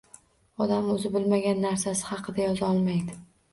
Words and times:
Odam 0.65 0.87
o‘zi 0.93 1.11
bilmagan 1.17 1.63
narsasi 1.67 2.09
haqida 2.09 2.49
yoza 2.51 2.73
olmaydi. 2.73 3.23